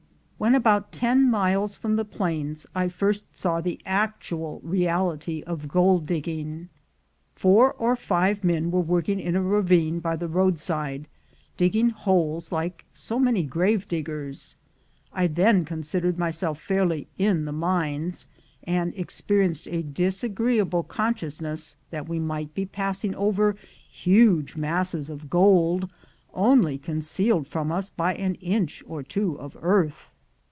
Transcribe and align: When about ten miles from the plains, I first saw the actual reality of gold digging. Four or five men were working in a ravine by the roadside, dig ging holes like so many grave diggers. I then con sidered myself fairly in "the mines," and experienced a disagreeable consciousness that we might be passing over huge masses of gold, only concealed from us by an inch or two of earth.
When 0.43 0.55
about 0.55 0.91
ten 0.91 1.29
miles 1.29 1.75
from 1.75 1.97
the 1.97 2.03
plains, 2.03 2.65
I 2.73 2.87
first 2.89 3.37
saw 3.37 3.61
the 3.61 3.79
actual 3.85 4.59
reality 4.63 5.43
of 5.45 5.67
gold 5.67 6.07
digging. 6.07 6.69
Four 7.35 7.73
or 7.73 7.95
five 7.95 8.43
men 8.43 8.71
were 8.71 8.81
working 8.81 9.19
in 9.19 9.35
a 9.35 9.43
ravine 9.43 9.99
by 9.99 10.15
the 10.15 10.27
roadside, 10.27 11.07
dig 11.57 11.73
ging 11.73 11.91
holes 11.91 12.51
like 12.51 12.85
so 12.91 13.19
many 13.19 13.43
grave 13.43 13.87
diggers. 13.87 14.55
I 15.13 15.27
then 15.27 15.63
con 15.63 15.83
sidered 15.83 16.17
myself 16.17 16.59
fairly 16.59 17.07
in 17.19 17.45
"the 17.45 17.51
mines," 17.51 18.25
and 18.63 18.95
experienced 18.95 19.67
a 19.67 19.83
disagreeable 19.83 20.81
consciousness 20.81 21.75
that 21.91 22.09
we 22.09 22.17
might 22.17 22.55
be 22.55 22.65
passing 22.65 23.13
over 23.13 23.55
huge 23.91 24.55
masses 24.55 25.07
of 25.07 25.29
gold, 25.29 25.87
only 26.33 26.79
concealed 26.79 27.45
from 27.45 27.71
us 27.71 27.91
by 27.91 28.15
an 28.15 28.33
inch 28.41 28.81
or 28.87 29.03
two 29.03 29.39
of 29.39 29.55
earth. 29.61 30.07